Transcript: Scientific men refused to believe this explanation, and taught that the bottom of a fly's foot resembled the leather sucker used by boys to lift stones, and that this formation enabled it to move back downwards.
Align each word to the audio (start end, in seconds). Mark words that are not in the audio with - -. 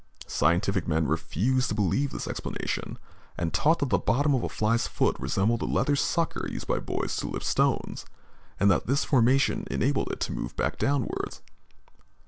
Scientific 0.25 0.87
men 0.87 1.05
refused 1.05 1.69
to 1.69 1.75
believe 1.75 2.09
this 2.09 2.27
explanation, 2.27 2.97
and 3.37 3.53
taught 3.53 3.77
that 3.77 3.89
the 3.91 3.99
bottom 3.99 4.33
of 4.33 4.43
a 4.43 4.49
fly's 4.49 4.87
foot 4.87 5.15
resembled 5.19 5.59
the 5.59 5.67
leather 5.67 5.95
sucker 5.95 6.47
used 6.49 6.65
by 6.65 6.79
boys 6.79 7.15
to 7.17 7.27
lift 7.27 7.45
stones, 7.45 8.03
and 8.59 8.71
that 8.71 8.87
this 8.87 9.03
formation 9.05 9.63
enabled 9.69 10.11
it 10.11 10.19
to 10.21 10.31
move 10.33 10.55
back 10.55 10.79
downwards. 10.79 11.43